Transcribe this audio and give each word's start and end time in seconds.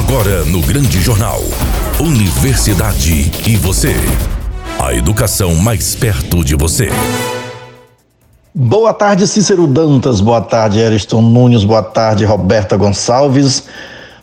Agora 0.00 0.46
no 0.46 0.62
Grande 0.62 0.98
Jornal. 0.98 1.42
Universidade 2.00 3.30
e 3.46 3.56
você. 3.56 3.94
A 4.78 4.94
educação 4.94 5.54
mais 5.54 5.94
perto 5.94 6.42
de 6.42 6.56
você. 6.56 6.88
Boa 8.54 8.94
tarde, 8.94 9.26
Cícero 9.26 9.66
Dantas. 9.66 10.22
Boa 10.22 10.40
tarde, 10.40 10.82
Ariston 10.82 11.20
Nunes. 11.20 11.64
Boa 11.64 11.82
tarde, 11.82 12.24
Roberta 12.24 12.78
Gonçalves. 12.78 13.64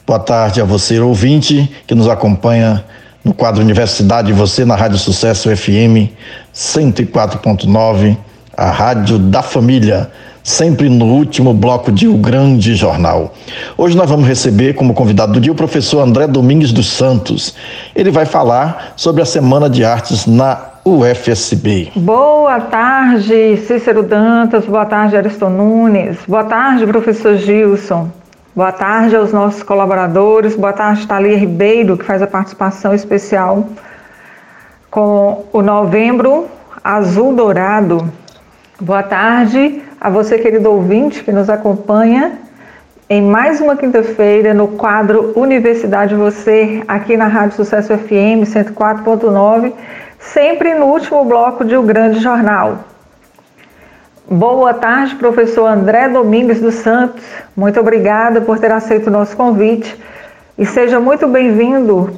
Boa 0.06 0.18
tarde 0.18 0.60
a 0.60 0.66
você, 0.66 1.00
ouvinte, 1.00 1.72
que 1.86 1.94
nos 1.94 2.08
acompanha 2.08 2.84
no 3.24 3.32
quadro 3.32 3.62
Universidade 3.62 4.32
e 4.32 4.34
Você 4.34 4.66
na 4.66 4.76
Rádio 4.76 4.98
Sucesso 4.98 5.56
FM 5.56 6.10
104.9, 6.56 8.18
a 8.58 8.72
Rádio 8.72 9.20
da 9.20 9.44
Família 9.44 10.12
sempre 10.48 10.88
no 10.88 11.04
último 11.04 11.54
bloco 11.54 11.92
de 11.92 12.08
O 12.08 12.16
Grande 12.16 12.74
Jornal. 12.74 13.34
Hoje 13.78 13.98
nós 13.98 14.10
vamos 14.10 14.26
receber 14.26 14.76
como 14.76 14.94
convidado 14.94 15.34
do 15.34 15.42
dia 15.42 15.52
o 15.52 15.56
professor 15.56 16.00
André 16.00 16.26
Domingues 16.26 16.72
dos 16.72 16.88
Santos. 16.88 17.54
Ele 17.94 18.10
vai 18.10 18.26
falar 18.26 18.94
sobre 18.96 19.22
a 19.22 19.26
Semana 19.26 19.70
de 19.70 19.84
Artes 19.84 20.26
na 20.26 20.58
UFSB. 20.86 21.92
Boa 21.98 22.62
tarde, 22.62 23.58
Cícero 23.58 24.04
Dantas. 24.04 24.64
Boa 24.64 24.86
tarde, 24.86 25.18
Ariston 25.18 25.50
Nunes. 25.50 26.18
Boa 26.26 26.46
tarde, 26.46 26.88
professor 26.88 27.36
Gilson. 27.36 28.10
Boa 28.56 28.72
tarde 28.72 29.18
aos 29.18 29.34
nossos 29.34 29.62
colaboradores. 29.64 30.56
Boa 30.56 30.72
tarde, 30.72 31.06
Thalia 31.06 31.38
Ribeiro, 31.38 31.98
que 31.98 32.06
faz 32.06 32.22
a 32.22 32.28
participação 32.28 32.94
especial 32.94 33.68
com 34.90 35.44
o 35.52 35.62
Novembro 35.62 36.48
Azul 36.82 37.36
Dourado. 37.36 38.10
Boa 38.80 39.02
tarde 39.02 39.82
a 40.00 40.08
você, 40.08 40.38
querido 40.38 40.70
ouvinte, 40.70 41.24
que 41.24 41.32
nos 41.32 41.50
acompanha 41.50 42.34
em 43.10 43.24
mais 43.24 43.60
uma 43.60 43.76
quinta-feira 43.76 44.54
no 44.54 44.68
quadro 44.68 45.34
Universidade 45.36 46.14
Você, 46.14 46.84
aqui 46.88 47.18
na 47.18 47.26
Rádio 47.26 47.56
Sucesso 47.56 47.98
FM 47.98 48.46
104.9, 48.46 49.74
sempre 50.20 50.76
no 50.76 50.86
último 50.86 51.26
bloco 51.26 51.66
de 51.66 51.76
O 51.76 51.82
Grande 51.82 52.20
Jornal. 52.20 52.86
Boa 54.30 54.76
tarde, 54.76 55.16
professor 55.16 55.66
André 55.66 56.08
Domingues 56.10 56.62
dos 56.62 56.76
Santos. 56.76 57.24
Muito 57.56 57.80
obrigada 57.80 58.42
por 58.42 58.60
ter 58.60 58.72
aceito 58.72 59.08
o 59.08 59.12
nosso 59.12 59.36
convite 59.36 60.00
e 60.56 60.68
seja 60.68 61.00
muito 61.00 61.28
bem-vindo 61.28 62.12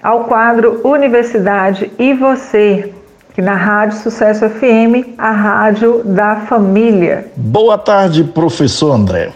ao 0.00 0.26
quadro 0.26 0.80
Universidade 0.84 1.90
e 1.98 2.14
Você, 2.14 2.94
que 3.34 3.42
na 3.42 3.56
Rádio 3.56 3.98
Sucesso 3.98 4.48
FM, 4.48 5.18
a 5.18 5.32
rádio 5.32 6.02
da 6.04 6.36
família. 6.48 7.26
Boa 7.34 7.76
tarde, 7.76 8.22
professor 8.22 8.92
André. 8.92 9.32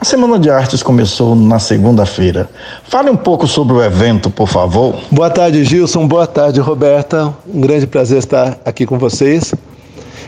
A 0.00 0.06
Semana 0.06 0.38
de 0.38 0.48
Artes 0.48 0.82
começou 0.82 1.36
na 1.36 1.58
segunda-feira. 1.58 2.48
Fale 2.84 3.10
um 3.10 3.16
pouco 3.16 3.46
sobre 3.46 3.74
o 3.74 3.82
evento, 3.82 4.30
por 4.30 4.48
favor. 4.48 4.94
Boa 5.10 5.28
tarde, 5.28 5.62
Gilson. 5.64 6.08
Boa 6.08 6.26
tarde, 6.26 6.60
Roberta. 6.60 7.34
Um 7.46 7.60
grande 7.60 7.86
prazer 7.86 8.16
estar 8.18 8.56
aqui 8.64 8.86
com 8.86 8.98
vocês. 8.98 9.54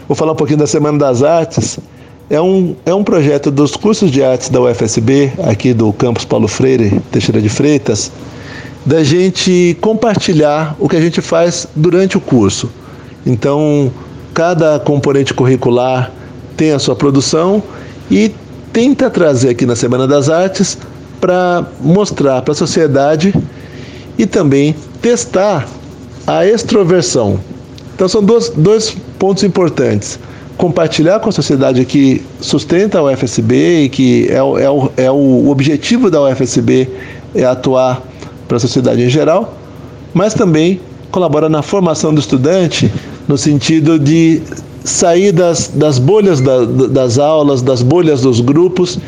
Vou 0.07 0.15
falar 0.15 0.33
um 0.33 0.37
pouquinho 0.37 0.59
da 0.59 0.67
Semana 0.67 0.99
das 0.99 1.23
Artes. 1.23 1.79
É 2.29 2.39
um, 2.39 2.77
é 2.85 2.93
um 2.93 3.03
projeto 3.03 3.51
dos 3.51 3.75
cursos 3.75 4.11
de 4.11 4.23
artes 4.23 4.51
da 4.51 4.61
UFSB, 4.61 5.33
aqui 5.49 5.73
do 5.73 5.95
campus 5.95 6.27
Paulo 6.27 6.47
Freire, 6.47 7.01
Teixeira 7.11 7.41
de 7.41 7.49
Freitas, 7.49 8.13
da 8.85 9.03
gente 9.03 9.79
compartilhar 9.81 10.77
o 10.79 10.87
que 10.91 10.97
a 10.97 11.01
gente 11.01 11.23
faz 11.23 11.67
durante 11.75 12.19
o 12.19 12.21
curso. 12.21 12.71
Então, 13.29 13.93
cada 14.33 14.81
componente 14.81 15.35
curricular 15.35 16.11
tem 16.57 16.73
a 16.73 16.79
sua 16.79 16.97
produção 16.97 17.63
e 18.11 18.33
tenta 18.73 19.11
trazer 19.11 19.51
aqui 19.51 19.67
na 19.67 19.77
Semana 19.77 20.07
das 20.07 20.31
Artes 20.31 20.79
para 21.21 21.67
mostrar 21.79 22.41
para 22.41 22.53
a 22.53 22.55
sociedade 22.55 23.35
e 24.17 24.25
também 24.25 24.75
testar 25.03 25.69
a 26.27 26.47
extroversão. 26.47 27.39
Então, 27.95 28.09
são 28.09 28.25
dois, 28.25 28.49
dois 28.49 28.97
pontos 29.19 29.45
importantes. 29.45 30.19
Compartilhar 30.57 31.21
com 31.21 31.29
a 31.29 31.33
sociedade 31.33 31.85
que 31.85 32.25
sustenta 32.41 32.99
a 32.99 33.03
UFSB 33.03 33.83
e 33.83 33.89
que 33.91 34.27
é, 34.31 34.43
o, 34.43 34.59
é, 34.59 34.71
o, 34.71 34.91
é 34.97 35.11
o 35.11 35.51
objetivo 35.51 36.11
da 36.11 36.23
UFSB 36.23 36.89
é 37.35 37.45
atuar 37.45 38.03
para 38.49 38.57
a 38.57 38.61
sociedade 38.61 39.03
em 39.03 39.11
geral, 39.11 39.55
mas 40.15 40.33
também 40.33 40.81
colabora 41.11 41.49
na 41.49 41.61
formação 41.61 42.15
do 42.15 42.21
estudante 42.21 42.91
no 43.29 43.37
sentido 43.37 43.99
de 43.99 44.41
sair 44.83 45.31
das, 45.33 45.69
das 45.69 45.99
bolhas 45.99 46.41
da, 46.41 46.65
das 46.65 47.19
aulas, 47.19 47.61
das 47.61 47.83
bolhas 47.83 48.23
dos 48.23 48.41
grupos 48.41 48.99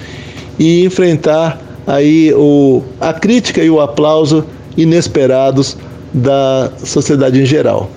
e 0.58 0.84
enfrentar 0.84 1.58
aí 1.86 2.32
o, 2.34 2.82
a 3.00 3.12
crítica 3.12 3.62
e 3.62 3.70
o 3.70 3.80
aplauso 3.80 4.44
inesperados 4.76 5.76
da 6.12 6.70
sociedade 6.84 7.40
em 7.40 7.46
geral. 7.46 7.90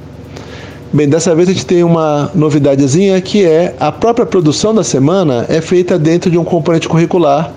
Bem, 0.93 1.09
dessa 1.09 1.35
vez 1.35 1.49
a 1.49 1.51
gente 1.51 1.65
tem 1.65 1.83
uma 1.83 2.31
novidadezinha 2.35 3.19
que 3.19 3.43
é 3.43 3.75
a 3.79 3.91
própria 3.91 4.25
produção 4.25 4.73
da 4.73 4.83
semana 4.83 5.45
é 5.49 5.59
feita 5.59 5.97
dentro 5.97 6.29
de 6.29 6.37
um 6.37 6.43
componente 6.43 6.87
curricular 6.87 7.51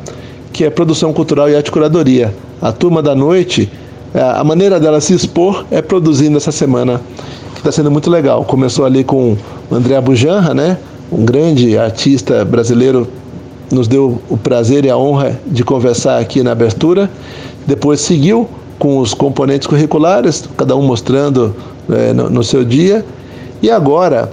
que 0.53 0.65
é 0.65 0.71
produção 0.71 1.13
cultural 1.13 1.49
e 1.51 1.55
arte 1.55 1.71
curadoria. 1.71 2.35
A 2.63 2.73
turma 2.73 3.03
da 3.03 3.15
noite, 3.15 3.71
a 4.15 4.43
maneira 4.43 4.81
dela 4.81 5.03
se 5.03 5.13
expor 5.13 5.67
é 5.71 5.83
produzindo 5.83 6.39
essa 6.39 6.51
semana 6.51 7.03
está 7.67 7.73
sendo 7.73 7.91
muito 7.91 8.09
legal. 8.09 8.45
Começou 8.45 8.85
ali 8.85 9.03
com 9.03 9.37
André 9.73 9.97
Abujanra, 9.97 10.55
né? 10.55 10.79
Um 11.11 11.25
grande 11.25 11.77
artista 11.77 12.45
brasileiro, 12.45 13.09
nos 13.73 13.89
deu 13.89 14.23
o 14.31 14.37
prazer 14.37 14.85
e 14.85 14.91
a 14.91 14.97
honra 14.97 15.41
de 15.45 15.65
conversar 15.65 16.21
aqui 16.21 16.45
na 16.45 16.53
abertura. 16.53 17.11
Depois 17.67 18.01
seguiu 18.01 18.49
com 18.79 18.99
os 18.99 19.13
componentes 19.13 19.67
curriculares, 19.67 20.49
cada 20.57 20.77
um 20.77 20.83
mostrando 20.83 21.57
é, 21.91 22.13
no, 22.13 22.31
no 22.31 22.45
seu 22.45 22.65
dia. 22.65 23.05
E 23.61 23.69
agora, 23.69 24.31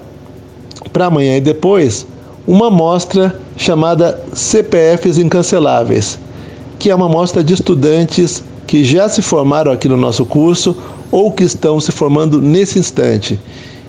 para 0.92 1.08
amanhã 1.08 1.38
e 1.38 1.42
depois, 1.42 2.06
uma 2.46 2.70
mostra 2.70 3.36
chamada 3.58 4.22
CPFs 4.34 5.18
Incanceláveis, 5.18 6.20
que 6.78 6.92
é 6.92 6.96
uma 6.96 7.10
mostra 7.10 7.44
de 7.44 7.56
estudantes 7.56 8.44
que 8.68 8.84
já 8.84 9.10
se 9.10 9.24
formaram 9.24 9.72
aqui 9.72 9.90
no 9.90 9.98
nosso 9.98 10.24
curso 10.24 10.78
ou 11.14 11.32
que 11.32 11.44
estão 11.44 11.80
se 11.80 11.92
formando 11.92 12.42
nesse 12.42 12.80
instante 12.80 13.40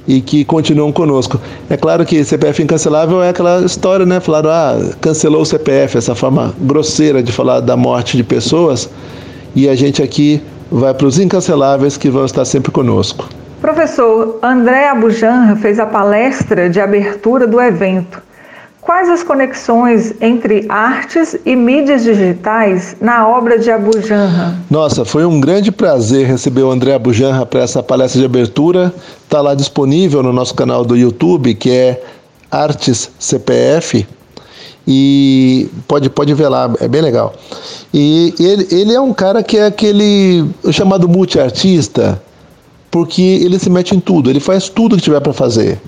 e 0.06 0.20
que 0.20 0.44
continuam 0.44 0.92
conosco. 0.92 1.40
É 1.70 1.76
claro 1.76 2.04
que 2.04 2.22
CPF 2.22 2.62
incancelável 2.62 3.22
é 3.22 3.30
aquela 3.30 3.64
história, 3.64 4.04
né? 4.04 4.20
Falaram, 4.20 4.50
ah, 4.50 4.90
cancelou 5.00 5.40
o 5.40 5.46
CPF, 5.46 5.96
essa 5.96 6.14
forma 6.14 6.54
grosseira 6.60 7.22
de 7.22 7.32
falar 7.32 7.60
da 7.60 7.78
morte 7.78 8.18
de 8.18 8.22
pessoas, 8.22 8.90
e 9.54 9.66
a 9.70 9.74
gente 9.74 10.02
aqui 10.02 10.42
vai 10.70 10.92
para 10.92 11.06
os 11.06 11.18
incanceláveis 11.18 11.96
que 11.96 12.10
vão 12.10 12.26
estar 12.26 12.44
sempre 12.44 12.70
conosco. 12.70 13.26
Professor 13.62 14.38
André 14.42 14.90
Abujanra 14.90 15.56
fez 15.56 15.80
a 15.80 15.86
palestra 15.86 16.68
de 16.68 16.78
abertura 16.78 17.46
do 17.46 17.58
evento. 17.58 18.20
Quais 18.84 19.08
as 19.08 19.22
conexões 19.22 20.12
entre 20.20 20.66
artes 20.68 21.34
e 21.46 21.56
mídias 21.56 22.04
digitais 22.04 22.94
na 23.00 23.26
obra 23.26 23.58
de 23.58 23.70
Abu 23.70 23.98
Janra? 24.02 24.54
Nossa, 24.70 25.06
foi 25.06 25.24
um 25.24 25.40
grande 25.40 25.72
prazer 25.72 26.26
receber 26.26 26.64
o 26.64 26.70
André 26.70 26.92
Abu 26.92 27.10
Janra 27.10 27.46
para 27.46 27.60
essa 27.60 27.82
palestra 27.82 28.20
de 28.20 28.26
abertura. 28.26 28.92
Está 29.24 29.40
lá 29.40 29.54
disponível 29.54 30.22
no 30.22 30.34
nosso 30.34 30.54
canal 30.54 30.84
do 30.84 30.94
YouTube, 30.94 31.54
que 31.54 31.70
é 31.70 32.02
Artes 32.50 33.10
CPF. 33.18 34.06
E 34.86 35.66
pode, 35.88 36.10
pode 36.10 36.34
ver 36.34 36.50
lá, 36.50 36.70
é 36.78 36.86
bem 36.86 37.00
legal. 37.00 37.32
E 37.92 38.34
ele, 38.38 38.68
ele 38.70 38.92
é 38.92 39.00
um 39.00 39.14
cara 39.14 39.42
que 39.42 39.56
é 39.56 39.64
aquele 39.64 40.44
chamado 40.70 41.08
multiartista, 41.08 42.22
porque 42.90 43.22
ele 43.22 43.58
se 43.58 43.70
mete 43.70 43.96
em 43.96 44.00
tudo, 44.00 44.28
ele 44.28 44.40
faz 44.40 44.68
tudo 44.68 44.96
que 44.96 45.02
tiver 45.02 45.20
para 45.20 45.32
fazer 45.32 45.80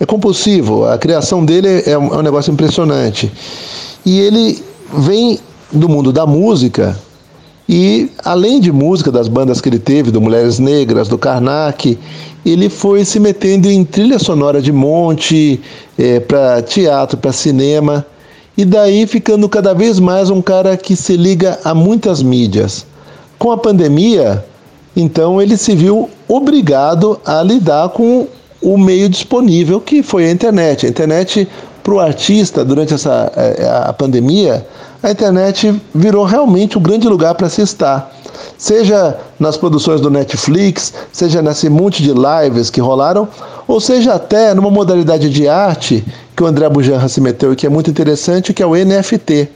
é 0.00 0.06
compulsivo, 0.06 0.84
a 0.84 0.96
criação 0.96 1.44
dele 1.44 1.82
é 1.84 1.98
um, 1.98 2.14
é 2.14 2.18
um 2.18 2.22
negócio 2.22 2.52
impressionante. 2.52 3.30
E 4.06 4.20
ele 4.20 4.62
vem 4.92 5.38
do 5.72 5.88
mundo 5.88 6.12
da 6.12 6.26
música 6.26 6.96
e, 7.68 8.10
além 8.24 8.60
de 8.60 8.72
música, 8.72 9.12
das 9.12 9.28
bandas 9.28 9.60
que 9.60 9.68
ele 9.68 9.78
teve, 9.78 10.10
do 10.10 10.20
Mulheres 10.20 10.58
Negras, 10.58 11.06
do 11.06 11.18
Karnak, 11.18 11.98
ele 12.46 12.70
foi 12.70 13.04
se 13.04 13.20
metendo 13.20 13.70
em 13.70 13.84
trilha 13.84 14.18
sonora 14.18 14.62
de 14.62 14.72
monte, 14.72 15.60
é, 15.98 16.18
para 16.18 16.62
teatro, 16.62 17.18
para 17.18 17.30
cinema, 17.30 18.06
e 18.56 18.64
daí 18.64 19.06
ficando 19.06 19.46
cada 19.48 19.74
vez 19.74 20.00
mais 20.00 20.30
um 20.30 20.40
cara 20.40 20.76
que 20.76 20.96
se 20.96 21.16
liga 21.16 21.58
a 21.62 21.74
muitas 21.74 22.22
mídias. 22.22 22.86
Com 23.38 23.52
a 23.52 23.58
pandemia, 23.58 24.44
então 24.96 25.40
ele 25.40 25.56
se 25.56 25.74
viu 25.74 26.08
obrigado 26.26 27.20
a 27.24 27.42
lidar 27.42 27.90
com 27.90 28.26
o 28.60 28.76
meio 28.76 29.08
disponível 29.08 29.80
que 29.80 30.02
foi 30.02 30.26
a 30.26 30.30
internet. 30.30 30.86
A 30.86 30.88
internet 30.88 31.48
para 31.82 31.94
o 31.94 32.00
artista 32.00 32.64
durante 32.64 32.92
essa 32.92 33.32
eh, 33.34 33.66
a 33.86 33.92
pandemia, 33.92 34.66
a 35.02 35.10
internet 35.10 35.80
virou 35.94 36.24
realmente 36.24 36.76
o 36.76 36.80
um 36.80 36.82
grande 36.82 37.08
lugar 37.08 37.34
para 37.34 37.48
se 37.48 37.62
estar. 37.62 38.12
Seja 38.58 39.16
nas 39.38 39.56
produções 39.56 40.00
do 40.00 40.10
Netflix, 40.10 40.92
seja 41.12 41.40
nesse 41.40 41.70
monte 41.70 42.02
de 42.02 42.12
lives 42.12 42.68
que 42.68 42.80
rolaram, 42.80 43.28
ou 43.66 43.80
seja 43.80 44.14
até 44.14 44.52
numa 44.52 44.70
modalidade 44.70 45.30
de 45.30 45.48
arte 45.48 46.04
que 46.36 46.42
o 46.42 46.46
André 46.46 46.68
Bujanra 46.68 47.08
se 47.08 47.20
meteu 47.20 47.52
e 47.52 47.56
que 47.56 47.66
é 47.66 47.70
muito 47.70 47.88
interessante, 47.88 48.52
que 48.52 48.62
é 48.62 48.66
o 48.66 48.74
NFT, 48.74 49.48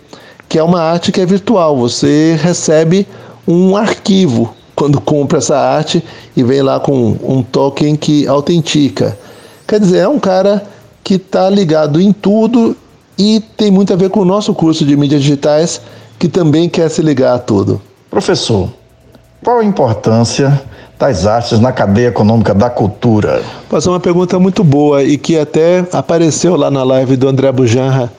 que 0.49 0.59
é 0.59 0.63
uma 0.63 0.81
arte 0.81 1.13
que 1.13 1.21
é 1.21 1.27
virtual. 1.27 1.77
Você 1.77 2.39
recebe 2.41 3.07
um 3.47 3.77
arquivo 3.77 4.55
quando 4.83 5.01
compra 5.01 5.39
essa 5.39 5.57
arte 5.57 6.03
e 6.37 6.43
vem 6.43 6.61
lá 6.61 6.81
com 6.81 7.17
um 7.23 7.41
token 7.41 7.95
que 7.95 8.27
autentica. 8.27 9.17
Quer 9.65 9.79
dizer, 9.79 9.99
é 9.99 10.09
um 10.09 10.19
cara 10.19 10.61
que 11.05 11.15
está 11.15 11.49
ligado 11.49 12.01
em 12.01 12.13
tudo 12.13 12.77
e 13.17 13.39
tem 13.57 13.71
muito 13.71 13.93
a 13.93 13.97
ver 13.97 14.11
com 14.11 14.19
o 14.19 14.25
nosso 14.25 14.53
curso 14.53 14.85
de 14.85 14.97
mídias 14.97 15.23
digitais, 15.23 15.81
que 16.19 16.27
também 16.27 16.69
quer 16.69 16.91
se 16.91 17.01
ligar 17.01 17.37
a 17.37 17.39
tudo. 17.39 17.81
Professor, 18.11 18.71
qual 19.45 19.61
a 19.61 19.65
importância 19.65 20.61
das 20.99 21.29
artes 21.29 21.61
na 21.61 21.71
cadeia 21.71 22.09
econômica 22.09 22.53
da 22.53 22.69
cultura? 22.69 23.41
Essa 23.73 23.89
é 23.89 23.93
uma 23.93 24.01
pergunta 24.01 24.37
muito 24.41 24.65
boa 24.65 25.05
e 25.05 25.17
que 25.17 25.39
até 25.39 25.87
apareceu 25.93 26.57
lá 26.57 26.73
na 26.73 26.83
live 26.83 27.17
do 27.17 27.29
André 27.29 27.53
Bujanra, 27.53 28.13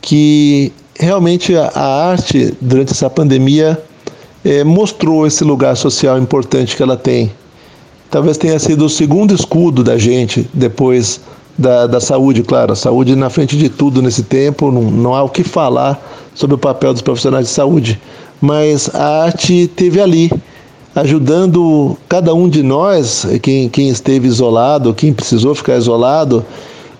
que 0.00 0.72
realmente 0.98 1.54
a 1.54 2.08
arte, 2.08 2.56
durante 2.62 2.92
essa 2.92 3.10
pandemia, 3.10 3.78
é, 4.44 4.64
mostrou 4.64 5.26
esse 5.26 5.44
lugar 5.44 5.76
social 5.76 6.18
importante 6.18 6.76
que 6.76 6.82
ela 6.82 6.96
tem. 6.96 7.32
Talvez 8.10 8.38
tenha 8.38 8.58
sido 8.58 8.86
o 8.86 8.88
segundo 8.88 9.34
escudo 9.34 9.84
da 9.84 9.98
gente 9.98 10.48
depois 10.54 11.20
da, 11.58 11.86
da 11.86 12.00
saúde, 12.00 12.42
claro. 12.42 12.72
A 12.72 12.76
saúde 12.76 13.14
na 13.16 13.28
frente 13.28 13.56
de 13.56 13.68
tudo 13.68 14.00
nesse 14.00 14.22
tempo, 14.22 14.70
não, 14.70 14.82
não 14.82 15.14
há 15.14 15.22
o 15.22 15.28
que 15.28 15.42
falar 15.42 16.00
sobre 16.34 16.54
o 16.54 16.58
papel 16.58 16.92
dos 16.92 17.02
profissionais 17.02 17.46
de 17.46 17.52
saúde. 17.52 18.00
Mas 18.40 18.88
a 18.94 19.24
arte 19.24 19.66
teve 19.74 20.00
ali, 20.00 20.30
ajudando 20.94 21.98
cada 22.08 22.32
um 22.32 22.48
de 22.48 22.62
nós, 22.62 23.26
quem, 23.42 23.68
quem 23.68 23.88
esteve 23.88 24.28
isolado, 24.28 24.94
quem 24.94 25.12
precisou 25.12 25.54
ficar 25.54 25.76
isolado, 25.76 26.44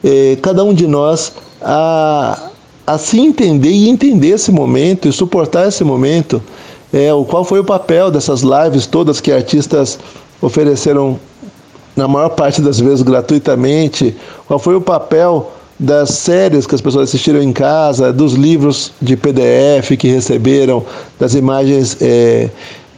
eh, 0.03 0.37
cada 0.43 0.65
um 0.65 0.75
de 0.75 0.87
nós 0.87 1.33
a, 1.63 2.51
a 2.87 2.99
se 2.99 3.21
entender 3.21 3.71
e 3.71 3.89
entender 3.89 4.31
esse 4.31 4.51
momento 4.51 5.09
e 5.09 5.13
suportar 5.13 5.69
esse 5.69 5.85
momento. 5.85 6.43
É, 6.93 7.13
o 7.13 7.25
qual 7.25 7.45
foi 7.45 7.61
o 7.61 7.65
papel 7.65 8.11
dessas 8.11 8.43
lives 8.43 8.87
todas 8.87 9.21
que 9.21 9.31
artistas 9.31 9.99
ofereceram 10.41 11.19
na 11.95 12.09
maior 12.09 12.31
parte 12.31 12.63
das 12.63 12.81
vezes 12.81 13.03
gratuitamente? 13.03 14.17
Qual 14.47 14.59
foi 14.59 14.75
o 14.75 14.81
papel 14.81 15.53
das 15.79 16.11
séries 16.11 16.67
que 16.67 16.75
as 16.75 16.81
pessoas 16.81 17.09
assistiram 17.09 17.43
em 17.43 17.53
casa, 17.53 18.13
dos 18.13 18.33
livros 18.33 18.93
de 19.01 19.17
PDF 19.17 19.97
que 19.99 20.09
receberam, 20.09 20.85
das 21.21 21.35
imagens 21.35 21.97
é, 22.01 22.49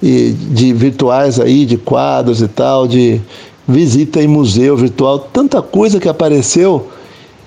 de 0.01 0.73
virtuais 0.73 1.39
aí, 1.39 1.67
de 1.67 1.77
quadros 1.77 2.41
e 2.41 2.49
tal, 2.49 2.87
de 2.87 3.21
visita 3.69 4.23
em 4.23 4.27
museu 4.27 4.77
virtual, 4.77 5.19
tanta 5.19 5.61
coisa 5.61 6.01
que 6.01 6.09
apareceu 6.09 6.89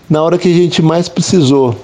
na 0.10 0.22
hora 0.22 0.38
que 0.38 0.50
a 0.50 0.56
gente 0.56 0.81
mais 0.81 1.10
precisou. 1.10 1.75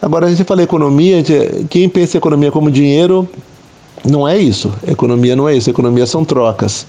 Agora 0.00 0.26
a 0.26 0.30
gente 0.30 0.44
fala 0.44 0.62
economia, 0.62 1.24
quem 1.68 1.88
pensa 1.88 2.16
em 2.16 2.18
economia 2.18 2.52
como 2.52 2.70
dinheiro, 2.70 3.28
não 4.04 4.26
é 4.28 4.36
isso. 4.36 4.72
Economia 4.86 5.34
não 5.34 5.48
é 5.48 5.56
isso. 5.56 5.70
Economia 5.70 6.06
são 6.06 6.24
trocas. 6.24 6.86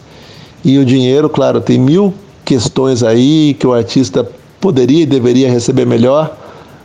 E 0.64 0.78
o 0.78 0.86
dinheiro, 0.86 1.30
claro, 1.30 1.62
tem 1.62 1.80
mil 1.80 2.14
questões 2.44 3.04
aí 3.04 3.56
que 3.60 3.66
o 3.66 3.74
artista 3.74 4.28
poderia 4.60 5.04
e 5.04 5.06
deveria 5.06 5.50
receber 5.50 5.86
melhor, 5.86 6.36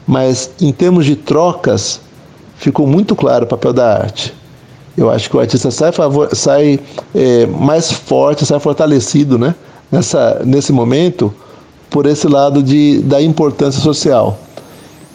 mas 0.06 0.50
em 0.60 0.72
termos 0.72 1.04
de 1.04 1.16
trocas, 1.16 2.00
ficou 2.56 2.86
muito 2.86 3.16
claro 3.16 3.44
o 3.44 3.48
papel 3.48 3.72
da 3.72 3.96
arte. 3.98 4.34
Eu 4.96 5.10
acho 5.10 5.30
que 5.30 5.36
o 5.36 5.40
artista 5.40 5.70
sai, 5.70 5.92
sai 6.32 6.80
é, 7.14 7.46
mais 7.46 7.90
forte, 7.90 8.44
sai 8.44 8.60
fortalecido 8.60 9.38
né? 9.38 9.54
Nessa, 9.90 10.42
nesse 10.44 10.72
momento 10.72 11.32
por 11.88 12.06
esse 12.06 12.28
lado 12.28 12.62
de, 12.62 13.00
da 13.02 13.20
importância 13.20 13.80
social. 13.80 14.38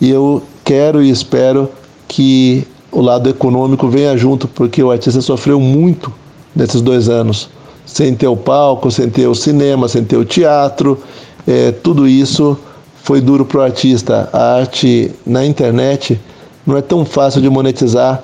E 0.02 0.10
eu 0.10 0.44
quero 0.64 1.02
e 1.02 1.10
espero 1.10 1.70
que 2.08 2.68
o 2.95 3.01
lado 3.01 3.30
econômico 3.30 3.89
venha 3.89 4.15
junto, 4.18 4.47
porque 4.47 4.81
o 4.81 4.89
artista 4.89 5.19
sofreu 5.19 5.59
muito 5.59 6.12
nesses 6.56 6.81
dois 6.81 7.09
anos, 7.09 7.50
sem 7.86 8.15
ter 8.15 8.27
o 8.27 8.38
palco, 8.38 8.89
sem 8.89 9.09
ter 9.09 9.27
o 9.27 9.36
cinema, 9.36 9.89
sem 9.89 10.06
ter 10.06 10.15
o 10.15 10.24
teatro, 10.24 10.97
é, 11.45 11.74
tudo 11.74 12.07
isso 12.07 12.57
foi 13.03 13.19
duro 13.19 13.44
para 13.44 13.59
o 13.59 13.62
artista. 13.62 14.30
A 14.31 14.56
arte 14.56 15.12
na 15.27 15.45
internet 15.45 16.18
não 16.65 16.77
é 16.77 16.81
tão 16.81 17.03
fácil 17.03 17.42
de 17.42 17.50
monetizar 17.50 18.24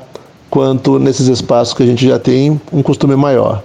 quanto 0.50 0.97
nesses 0.97 1.27
espaços 1.27 1.73
que 1.73 1.83
a 1.83 1.85
gente 1.85 2.07
já 2.07 2.18
tem 2.18 2.59
um 2.71 2.81
costume 2.81 3.15
maior. 3.18 3.62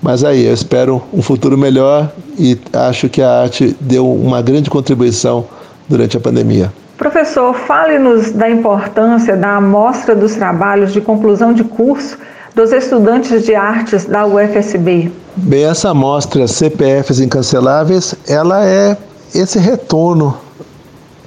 Mas 0.00 0.24
aí, 0.24 0.46
eu 0.46 0.54
espero 0.54 1.02
um 1.12 1.20
futuro 1.20 1.58
melhor 1.58 2.10
e 2.38 2.58
acho 2.72 3.06
que 3.10 3.20
a 3.20 3.42
arte 3.42 3.76
deu 3.78 4.10
uma 4.10 4.40
grande 4.40 4.70
contribuição 4.70 5.44
durante 5.86 6.16
a 6.16 6.20
pandemia. 6.20 6.72
Professor, 7.02 7.52
fale-nos 7.52 8.30
da 8.30 8.48
importância 8.48 9.36
da 9.36 9.56
amostra 9.56 10.14
dos 10.14 10.36
trabalhos 10.36 10.92
de 10.92 11.00
conclusão 11.00 11.52
de 11.52 11.64
curso 11.64 12.16
dos 12.54 12.70
estudantes 12.70 13.44
de 13.44 13.56
artes 13.56 14.04
da 14.04 14.24
UFSB. 14.24 15.10
Bem, 15.34 15.64
essa 15.64 15.90
amostra 15.90 16.46
CPFs 16.46 17.18
incanceláveis, 17.18 18.14
ela 18.28 18.64
é 18.64 18.96
esse 19.34 19.58
retorno 19.58 20.38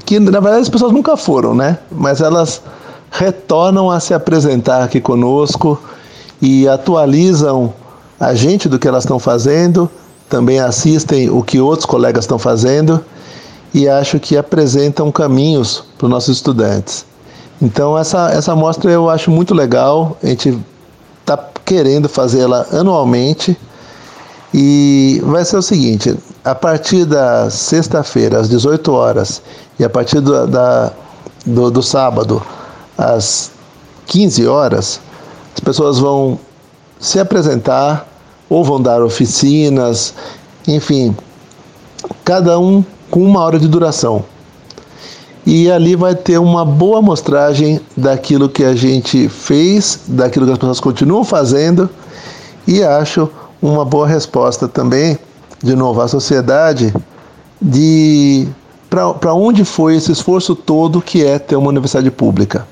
que 0.05 0.17
na 0.17 0.39
verdade 0.39 0.61
as 0.61 0.69
pessoas 0.69 0.93
nunca 0.93 1.17
foram, 1.17 1.53
né? 1.53 1.77
Mas 1.91 2.21
elas 2.21 2.61
retornam 3.11 3.91
a 3.91 3.99
se 3.99 4.13
apresentar 4.13 4.81
aqui 4.81 5.01
conosco 5.01 5.77
e 6.41 6.69
atualizam 6.69 7.73
a 8.17 8.33
gente 8.33 8.69
do 8.69 8.79
que 8.79 8.87
elas 8.87 9.03
estão 9.03 9.19
fazendo, 9.19 9.91
também 10.29 10.57
assistem 10.57 11.29
o 11.29 11.43
que 11.43 11.59
outros 11.59 11.85
colegas 11.85 12.23
estão 12.23 12.39
fazendo 12.39 13.03
e 13.75 13.89
acho 13.89 14.21
que 14.21 14.37
apresentam 14.37 15.11
caminhos 15.11 15.83
para 15.97 16.05
os 16.05 16.09
nossos 16.09 16.37
estudantes. 16.37 17.05
Então 17.61 17.97
essa 17.97 18.31
essa 18.31 18.53
amostra 18.53 18.89
eu 18.89 19.09
acho 19.09 19.29
muito 19.29 19.53
legal. 19.53 20.17
A 20.23 20.27
gente 20.27 20.57
está 21.19 21.37
querendo 21.65 22.07
fazê-la 22.07 22.65
anualmente 22.71 23.57
e 24.53 25.21
vai 25.25 25.43
ser 25.43 25.57
o 25.57 25.61
seguinte: 25.61 26.17
a 26.45 26.55
partir 26.55 27.03
da 27.03 27.49
sexta-feira, 27.49 28.39
às 28.39 28.47
18 28.47 28.93
horas, 28.93 29.41
e 29.77 29.83
a 29.83 29.89
partir 29.89 30.21
do, 30.21 30.47
da, 30.47 30.93
do, 31.45 31.69
do 31.69 31.83
sábado, 31.83 32.41
às 32.97 33.51
15 34.05 34.47
horas, 34.47 35.01
as 35.53 35.59
pessoas 35.59 35.99
vão 35.99 36.39
se 36.97 37.19
apresentar 37.19 38.07
ou 38.49 38.63
vão 38.63 38.81
dar 38.81 39.03
oficinas, 39.03 40.13
enfim, 40.65 41.13
cada 42.23 42.57
um 42.57 42.81
com 43.09 43.23
uma 43.23 43.41
hora 43.41 43.59
de 43.59 43.67
duração. 43.67 44.23
E 45.45 45.69
ali 45.69 45.95
vai 45.95 46.15
ter 46.15 46.39
uma 46.39 46.65
boa 46.65 46.99
amostragem 46.99 47.79
daquilo 47.95 48.49
que 48.49 48.63
a 48.63 48.75
gente 48.75 49.29
fez, 49.29 50.01
daquilo 50.07 50.45
que 50.45 50.51
as 50.51 50.57
pessoas 50.57 50.79
continuam 50.79 51.23
fazendo, 51.23 51.89
e 52.67 52.83
acho 52.83 53.29
uma 53.61 53.85
boa 53.85 54.07
resposta 54.07 54.67
também, 54.67 55.19
de 55.61 55.75
novo, 55.75 56.01
à 56.01 56.07
sociedade, 56.07 56.93
de 57.61 58.47
para 58.89 59.33
onde 59.33 59.65
foi 59.65 59.95
esse 59.95 60.11
esforço 60.11 60.55
todo 60.55 61.01
que 61.01 61.23
é 61.23 61.37
ter 61.37 61.55
uma 61.55 61.67
universidade 61.67 62.09
pública. 62.09 62.65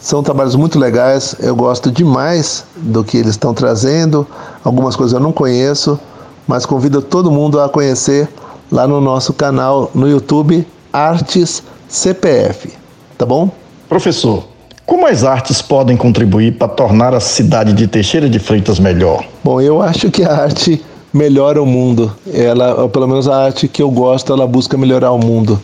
São 0.00 0.22
trabalhos 0.22 0.54
muito 0.54 0.78
legais, 0.78 1.34
eu 1.40 1.54
gosto 1.54 1.90
demais 1.90 2.64
do 2.76 3.02
que 3.02 3.16
eles 3.16 3.30
estão 3.30 3.54
trazendo. 3.54 4.26
Algumas 4.62 4.96
coisas 4.96 5.14
eu 5.14 5.20
não 5.20 5.32
conheço, 5.32 5.98
mas 6.46 6.66
convido 6.66 7.00
todo 7.00 7.30
mundo 7.30 7.60
a 7.60 7.68
conhecer 7.68 8.28
lá 8.70 8.86
no 8.86 9.00
nosso 9.00 9.32
canal 9.32 9.90
no 9.94 10.08
YouTube 10.08 10.66
Artes 10.92 11.62
CPF, 11.88 12.72
tá 13.16 13.26
bom? 13.26 13.50
Professor, 13.88 14.44
como 14.84 15.06
as 15.06 15.24
artes 15.24 15.60
podem 15.60 15.96
contribuir 15.96 16.56
para 16.56 16.68
tornar 16.68 17.14
a 17.14 17.20
cidade 17.20 17.72
de 17.72 17.86
Teixeira 17.86 18.28
de 18.28 18.38
Freitas 18.38 18.78
melhor? 18.78 19.24
Bom, 19.42 19.60
eu 19.60 19.82
acho 19.82 20.10
que 20.10 20.22
a 20.22 20.32
arte 20.32 20.82
melhora 21.12 21.60
o 21.62 21.66
mundo. 21.66 22.14
Ela, 22.32 22.88
pelo 22.88 23.08
menos 23.08 23.28
a 23.28 23.44
arte 23.44 23.66
que 23.66 23.82
eu 23.82 23.90
gosto, 23.90 24.32
ela 24.32 24.46
busca 24.46 24.76
melhorar 24.76 25.12
o 25.12 25.18
mundo. 25.18 25.60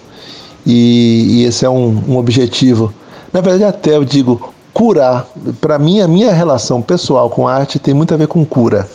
E, 0.66 1.40
e 1.40 1.44
esse 1.44 1.64
é 1.64 1.71
um, 1.71 2.02
um 2.09 2.16
objetivo. 2.16 2.92
Na 3.32 3.40
verdade, 3.40 3.64
até 3.64 3.97
eu 3.97 4.04
digo 4.04 4.52
curar. 4.73 5.26
Para 5.61 5.78
mim, 5.78 6.00
a 6.00 6.09
minha 6.09 6.32
relação 6.32 6.82
pessoal 6.82 7.30
com 7.30 7.47
a 7.47 7.54
arte 7.54 7.78
tem 7.78 7.94
muito 7.94 8.12
a 8.14 8.16
ver 8.16 8.26
com 8.26 8.44
cura. 8.44 8.88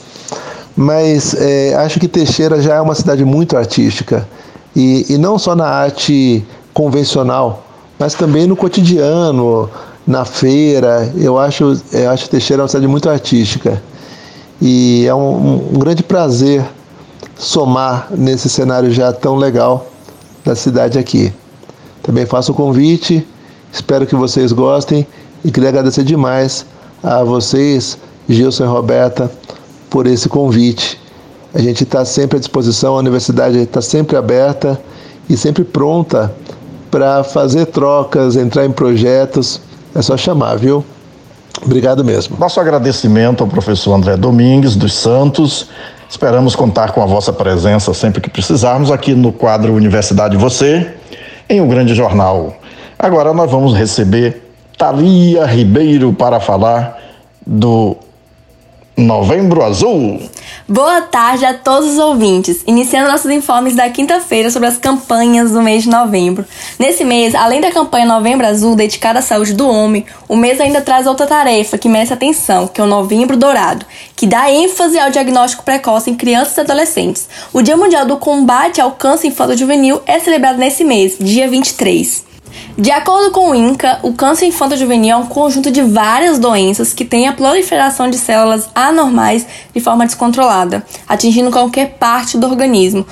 Mas 0.78 1.34
é, 1.34 1.74
acho 1.74 2.00
que 2.00 2.08
Teixeira 2.08 2.62
já 2.62 2.76
é 2.76 2.82
uma 2.82 2.94
cidade 2.94 3.26
muito 3.26 3.58
artística. 3.58 4.28
E, 4.76 5.12
e 5.12 5.18
não 5.18 5.40
só 5.40 5.56
na 5.56 5.66
arte 5.66 6.46
convencional, 6.72 7.66
mas 7.98 8.14
também 8.14 8.46
no 8.46 8.56
cotidiano, 8.56 9.68
na 10.06 10.24
feira. 10.24 11.12
Eu 11.18 11.40
acho, 11.40 11.82
eu 11.92 12.12
acho 12.12 12.30
Teixeira 12.30 12.62
uma 12.62 12.68
cidade 12.68 12.88
muito 12.88 13.10
artística. 13.10 13.82
E 14.62 15.08
é 15.08 15.16
um, 15.16 15.74
um 15.74 15.80
grande 15.80 16.04
prazer 16.04 16.64
somar 17.36 18.08
nesse 18.12 18.48
cenário 18.48 18.92
já 18.92 19.12
tão 19.12 19.36
legal 19.36 19.88
da 20.46 20.56
cidade 20.56 21.00
aqui. 21.00 21.34
Também 22.04 22.26
faço 22.26 22.52
o 22.52 22.56
convite, 22.56 23.28
espero 23.74 24.06
que 24.06 24.16
vocês 24.16 24.52
gostem 24.52 25.06
e 25.44 25.52
queria 25.52 25.70
agradecer 25.70 26.04
demais 26.04 26.66
a 27.04 27.24
vocês, 27.24 27.98
Gilson 28.30 28.64
e 28.64 28.68
Roberta, 28.68 29.32
por 29.90 30.08
esse 30.08 30.28
convite. 30.28 31.00
A 31.54 31.60
gente 31.62 31.84
está 31.84 32.04
sempre 32.06 32.38
à 32.38 32.40
disposição, 32.40 32.96
a 32.96 33.00
universidade 33.00 33.58
está 33.58 33.82
sempre 33.82 34.16
aberta 34.16 34.80
e 35.30 35.36
sempre 35.36 35.64
pronta 35.64 36.34
para 36.92 37.24
fazer 37.24 37.66
trocas, 37.68 38.36
entrar 38.36 38.66
em 38.66 38.72
projetos 38.72 39.62
é 39.98 40.02
só 40.04 40.16
chamar, 40.16 40.58
viu? 40.58 40.86
Obrigado 41.66 42.06
mesmo. 42.06 42.38
Nosso 42.40 42.60
agradecimento 42.60 43.44
ao 43.44 43.50
professor 43.50 43.96
André 43.96 44.16
Domingues 44.16 44.76
dos 44.76 44.94
Santos. 44.94 45.70
Esperamos 46.08 46.56
contar 46.56 46.92
com 46.92 47.02
a 47.02 47.06
vossa 47.08 47.34
presença 47.34 47.92
sempre 47.96 48.22
que 48.22 48.30
precisarmos 48.30 48.92
aqui 48.92 49.16
no 49.16 49.34
quadro 49.34 49.74
Universidade 49.74 50.38
Você, 50.38 50.88
em 51.50 51.60
O 51.62 51.68
Grande 51.68 51.96
Jornal. 51.96 52.56
Agora 53.00 53.34
nós 53.34 53.50
vamos 53.50 53.74
receber 53.74 54.52
Thalia 54.78 55.46
Ribeiro 55.46 56.14
para 56.14 56.40
falar 56.40 56.96
do 57.44 57.98
Novembro 58.98 59.64
Azul. 59.64 60.20
Boa 60.68 61.02
tarde 61.02 61.46
a 61.46 61.54
todos 61.54 61.92
os 61.92 62.00
ouvintes. 62.00 62.64
Iniciando 62.66 63.12
nossos 63.12 63.30
informes 63.30 63.76
da 63.76 63.88
quinta-feira 63.92 64.50
sobre 64.50 64.68
as 64.68 64.80
campanhas 64.80 65.52
do 65.52 65.62
mês 65.62 65.84
de 65.84 65.90
novembro. 65.90 66.44
Nesse 66.80 67.06
mês, 67.06 67.36
além 67.36 67.62
da 67.62 67.72
campanha 67.72 68.08
Novembro 68.08 68.48
Azul 68.48 68.76
dedicada 68.76 69.20
à 69.20 69.22
saúde 69.22 69.54
do 69.54 69.70
homem, 69.70 70.04
o 70.28 70.36
mês 70.36 70.60
ainda 70.60 70.82
traz 70.82 71.06
outra 71.06 71.28
tarefa 71.28 71.78
que 71.78 71.88
merece 71.88 72.12
atenção, 72.12 72.68
que 72.68 72.82
é 72.82 72.84
o 72.84 72.88
Novembro 72.88 73.38
Dourado, 73.38 73.86
que 74.16 74.26
dá 74.26 74.52
ênfase 74.52 74.98
ao 74.98 75.12
diagnóstico 75.12 75.64
precoce 75.64 76.10
em 76.10 76.16
crianças 76.16 76.58
e 76.58 76.62
adolescentes. 76.62 77.30
O 77.54 77.62
Dia 77.62 77.78
Mundial 77.78 78.08
do 78.08 78.18
Combate 78.18 78.82
ao 78.82 78.94
Câncer 78.94 79.28
Infanto-Juvenil 79.28 80.02
é 80.08 80.18
celebrado 80.18 80.58
nesse 80.58 80.84
mês, 80.84 81.18
dia 81.20 81.48
23. 81.48 82.27
De 82.78 82.92
acordo 82.92 83.32
com 83.32 83.50
o 83.50 83.56
INCA, 83.56 84.00
o 84.04 84.14
câncer 84.14 84.46
infanto-juvenil 84.46 85.12
é 85.12 85.18
um 85.18 85.26
conjunto 85.26 85.72
de 85.72 85.82
várias 85.82 86.38
doenças 86.38 86.94
que 86.94 87.04
têm 87.04 87.28
a 87.28 87.34
proliferação 87.34 88.10
de 88.10 88.18
células 88.18 88.70
anormais 88.76 89.46
de 89.74 89.80
forma 89.80 90.06
descontrolada, 90.06 90.86
atingindo 91.08 91.52
qualquer 91.52 91.98
parte 91.98 92.38
do 92.38 92.48
organismo. 92.48 93.06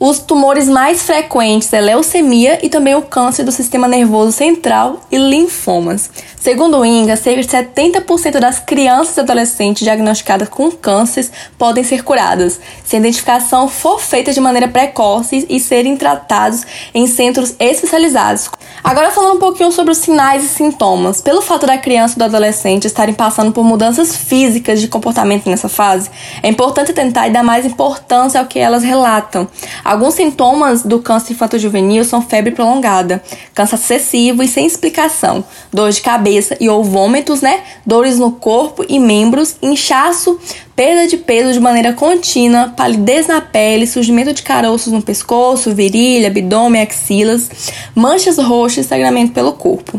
Os 0.00 0.20
tumores 0.20 0.68
mais 0.68 1.02
frequentes 1.02 1.72
é 1.72 1.80
leucemia 1.80 2.64
e 2.64 2.68
também 2.68 2.94
o 2.94 3.02
câncer 3.02 3.42
do 3.42 3.50
sistema 3.50 3.88
nervoso 3.88 4.30
central 4.30 5.00
e 5.10 5.18
linfomas. 5.18 6.08
Segundo 6.40 6.78
o 6.78 6.84
INGA, 6.84 7.16
cerca 7.16 7.42
de 7.42 7.48
70% 7.48 8.38
das 8.38 8.60
crianças 8.60 9.16
e 9.16 9.20
adolescentes 9.20 9.82
diagnosticadas 9.82 10.48
com 10.48 10.70
cânceres 10.70 11.32
podem 11.58 11.82
ser 11.82 12.04
curadas, 12.04 12.60
se 12.84 12.94
a 12.94 12.98
identificação 13.00 13.68
for 13.68 14.00
feita 14.00 14.32
de 14.32 14.40
maneira 14.40 14.68
precoce 14.68 15.44
e 15.48 15.58
serem 15.58 15.96
tratados 15.96 16.64
em 16.94 17.08
centros 17.08 17.56
especializados. 17.58 18.48
Agora 18.84 19.10
falando 19.10 19.36
um 19.36 19.40
pouquinho 19.40 19.72
sobre 19.72 19.90
os 19.90 19.98
sinais 19.98 20.44
e 20.44 20.48
sintomas. 20.48 21.20
Pelo 21.20 21.42
fato 21.42 21.66
da 21.66 21.76
criança 21.76 22.14
e 22.14 22.18
do 22.18 22.24
adolescente 22.24 22.86
estarem 22.86 23.14
passando 23.14 23.50
por 23.50 23.64
mudanças 23.64 24.16
físicas 24.16 24.80
de 24.80 24.86
comportamento 24.86 25.50
nessa 25.50 25.68
fase, 25.68 26.08
é 26.40 26.48
importante 26.48 26.92
tentar 26.92 27.26
e 27.26 27.32
dar 27.32 27.42
mais 27.42 27.66
importância 27.66 28.38
ao 28.38 28.46
que 28.46 28.60
elas 28.60 28.84
relatam. 28.84 29.48
Alguns 29.88 30.16
sintomas 30.16 30.82
do 30.82 30.98
câncer 30.98 31.32
infanto-juvenil 31.32 32.04
são 32.04 32.20
febre 32.20 32.50
prolongada, 32.50 33.22
cansaço 33.54 33.84
excessivo 33.84 34.42
e 34.42 34.46
sem 34.46 34.66
explicação, 34.66 35.42
dor 35.72 35.90
de 35.90 36.02
cabeça 36.02 36.54
e 36.60 36.68
ou 36.68 36.84
vômitos, 36.84 37.40
né? 37.40 37.62
Dores 37.86 38.18
no 38.18 38.32
corpo 38.32 38.84
e 38.86 38.98
membros, 38.98 39.56
inchaço, 39.62 40.38
perda 40.76 41.06
de 41.06 41.16
peso 41.16 41.54
de 41.54 41.60
maneira 41.60 41.94
contínua, 41.94 42.74
palidez 42.76 43.28
na 43.28 43.40
pele, 43.40 43.86
surgimento 43.86 44.34
de 44.34 44.42
caroços 44.42 44.92
no 44.92 45.00
pescoço, 45.00 45.74
virilha, 45.74 46.28
abdômen, 46.28 46.82
axilas, 46.82 47.48
manchas 47.94 48.36
roxas 48.36 48.84
e 48.84 48.88
sangramento 48.90 49.32
pelo 49.32 49.54
corpo. 49.54 49.98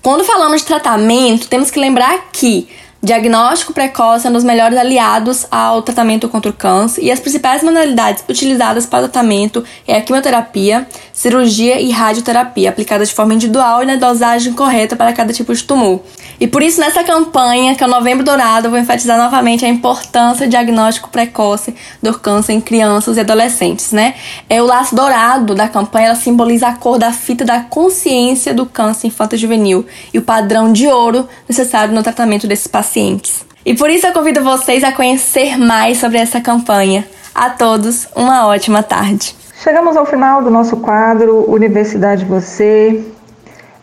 Quando 0.00 0.24
falamos 0.24 0.62
de 0.62 0.66
tratamento, 0.66 1.46
temos 1.46 1.70
que 1.70 1.78
lembrar 1.78 2.30
que 2.32 2.66
Diagnóstico 3.06 3.72
precoce 3.72 4.26
é 4.26 4.30
um 4.30 4.32
dos 4.32 4.42
melhores 4.42 4.76
aliados 4.76 5.46
ao 5.48 5.80
tratamento 5.80 6.28
contra 6.28 6.50
o 6.50 6.52
câncer 6.52 7.04
e 7.04 7.12
as 7.12 7.20
principais 7.20 7.62
modalidades 7.62 8.24
utilizadas 8.28 8.84
para 8.84 9.04
o 9.04 9.08
tratamento 9.08 9.62
é 9.86 9.96
a 9.96 10.00
quimioterapia, 10.00 10.88
cirurgia 11.12 11.80
e 11.80 11.92
radioterapia, 11.92 12.68
aplicadas 12.68 13.10
de 13.10 13.14
forma 13.14 13.32
individual 13.32 13.84
e 13.84 13.86
na 13.86 13.94
dosagem 13.94 14.52
correta 14.54 14.96
para 14.96 15.12
cada 15.12 15.32
tipo 15.32 15.54
de 15.54 15.62
tumor. 15.62 16.02
E 16.40 16.46
por 16.46 16.62
isso, 16.62 16.80
nessa 16.80 17.04
campanha, 17.04 17.74
que 17.74 17.84
é 17.84 17.86
o 17.86 17.90
Novembro 17.90 18.24
Dourado, 18.24 18.66
eu 18.66 18.70
vou 18.70 18.80
enfatizar 18.80 19.18
novamente 19.18 19.64
a 19.64 19.68
importância 19.68 20.46
do 20.46 20.50
diagnóstico 20.50 21.10
precoce 21.10 21.74
do 22.02 22.18
câncer 22.18 22.52
em 22.52 22.60
crianças 22.60 23.16
e 23.16 23.20
adolescentes, 23.20 23.92
né? 23.92 24.14
É 24.48 24.60
o 24.62 24.66
laço 24.66 24.94
dourado 24.94 25.54
da 25.54 25.68
campanha, 25.68 26.06
ela 26.06 26.14
simboliza 26.14 26.68
a 26.68 26.74
cor 26.74 26.98
da 26.98 27.12
fita 27.12 27.44
da 27.44 27.60
consciência 27.60 28.54
do 28.54 28.66
câncer 28.66 29.06
infanto-juvenil 29.06 29.86
e 30.12 30.18
o 30.18 30.22
padrão 30.22 30.72
de 30.72 30.86
ouro 30.86 31.28
necessário 31.48 31.94
no 31.94 32.02
tratamento 32.02 32.46
desses 32.46 32.66
pacientes 32.66 32.86
pacientes. 32.86 33.44
E 33.64 33.74
por 33.74 33.90
isso 33.90 34.06
eu 34.06 34.12
convido 34.12 34.42
vocês 34.42 34.84
a 34.84 34.92
conhecer 34.92 35.58
mais 35.58 35.98
sobre 35.98 36.18
essa 36.18 36.40
campanha. 36.40 37.06
A 37.34 37.50
todos, 37.50 38.08
uma 38.14 38.46
ótima 38.46 38.82
tarde. 38.82 39.34
Chegamos 39.62 39.96
ao 39.96 40.06
final 40.06 40.42
do 40.42 40.50
nosso 40.50 40.76
quadro 40.76 41.50
Universidade 41.50 42.24
Você. 42.24 43.04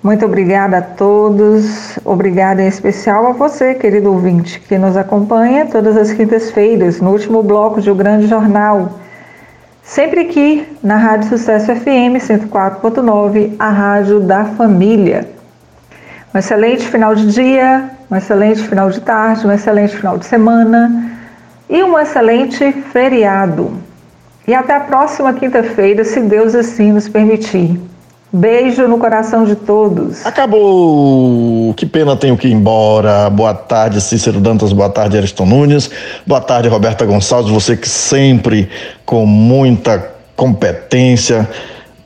Muito 0.03 0.25
obrigada 0.25 0.79
a 0.79 0.81
todos. 0.81 1.97
Obrigada 2.03 2.61
em 2.61 2.67
especial 2.67 3.25
a 3.25 3.31
você, 3.31 3.73
querido 3.73 4.11
ouvinte, 4.11 4.59
que 4.59 4.77
nos 4.77 4.97
acompanha 4.97 5.65
todas 5.65 5.95
as 5.95 6.11
quintas-feiras 6.11 6.99
no 6.99 7.11
último 7.11 7.41
bloco 7.41 7.79
de 7.79 7.89
O 7.89 7.95
Grande 7.95 8.27
Jornal. 8.27 8.99
Sempre 9.81 10.19
aqui 10.21 10.67
na 10.83 10.97
Rádio 10.97 11.29
Sucesso 11.29 11.73
FM 11.73 12.19
104.9, 12.19 13.55
a 13.57 13.69
rádio 13.69 14.19
da 14.19 14.43
família. 14.43 15.25
Um 16.35 16.37
excelente 16.37 16.85
final 16.85 17.15
de 17.15 17.27
dia, 17.27 17.89
um 18.11 18.15
excelente 18.17 18.61
final 18.61 18.89
de 18.89 18.99
tarde, 18.99 19.47
um 19.47 19.51
excelente 19.53 19.95
final 19.95 20.17
de 20.17 20.25
semana 20.25 21.13
e 21.69 21.81
um 21.81 21.97
excelente 21.97 22.73
feriado. 22.91 23.71
E 24.45 24.53
até 24.53 24.75
a 24.75 24.81
próxima 24.81 25.31
quinta-feira, 25.31 26.03
se 26.03 26.19
Deus 26.19 26.53
assim 26.55 26.91
nos 26.91 27.07
permitir. 27.07 27.92
Beijo 28.35 28.87
no 28.87 28.97
coração 28.97 29.45
de 29.45 29.55
todos. 29.55 30.25
Acabou. 30.25 31.71
Que 31.75 31.85
pena 31.85 32.15
tenho 32.15 32.35
que 32.35 32.47
ir 32.47 32.51
embora. 32.51 33.29
Boa 33.29 33.53
tarde, 33.53 34.01
Cícero 34.01 34.39
Dantas. 34.39 34.73
Boa 34.73 34.89
tarde, 34.89 35.15
Ariston 35.15 35.45
Nunes. 35.45 35.91
Boa 36.25 36.41
tarde, 36.41 36.67
Roberta 36.67 37.05
Gonçalves. 37.05 37.51
Você 37.51 37.77
que 37.77 37.87
sempre 37.87 38.67
com 39.05 39.23
muita 39.27 40.03
competência 40.35 41.47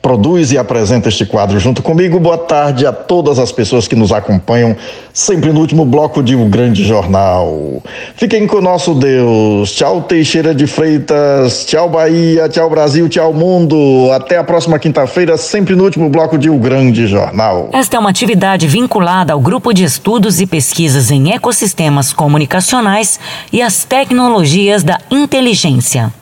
produz 0.00 0.52
e 0.52 0.58
apresenta 0.58 1.08
este 1.08 1.26
quadro 1.26 1.58
junto 1.58 1.82
comigo. 1.82 2.18
Boa 2.18 2.38
tarde 2.38 2.86
a 2.86 2.92
todas 2.92 3.38
as 3.38 3.52
pessoas 3.52 3.88
que 3.88 3.96
nos 3.96 4.12
acompanham, 4.12 4.76
sempre 5.12 5.52
no 5.52 5.60
último 5.60 5.84
bloco 5.84 6.22
de 6.22 6.34
Um 6.34 6.48
Grande 6.48 6.84
Jornal. 6.84 7.82
Fiquem 8.14 8.46
com 8.46 8.56
o 8.56 8.62
nosso 8.62 8.94
Deus. 8.94 9.72
Tchau, 9.72 10.02
Teixeira 10.02 10.54
de 10.54 10.66
Freitas. 10.66 11.64
Tchau, 11.66 11.88
Bahia. 11.88 12.48
Tchau, 12.48 12.70
Brasil. 12.70 13.08
Tchau, 13.08 13.32
mundo. 13.32 14.10
Até 14.12 14.38
a 14.38 14.44
próxima 14.44 14.78
quinta-feira, 14.78 15.36
sempre 15.36 15.74
no 15.74 15.84
último 15.84 16.08
bloco 16.08 16.38
de 16.38 16.48
Um 16.48 16.58
Grande 16.58 17.06
Jornal. 17.06 17.70
Esta 17.72 17.96
é 17.96 18.00
uma 18.00 18.10
atividade 18.10 18.66
vinculada 18.66 19.32
ao 19.32 19.40
Grupo 19.40 19.72
de 19.72 19.84
Estudos 19.84 20.40
e 20.40 20.46
Pesquisas 20.46 21.10
em 21.10 21.32
Ecossistemas 21.32 22.12
Comunicacionais 22.12 23.18
e 23.52 23.60
as 23.60 23.84
Tecnologias 23.84 24.82
da 24.82 24.98
Inteligência. 25.10 26.12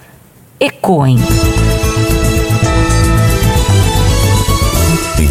ECOEM. 0.58 1.18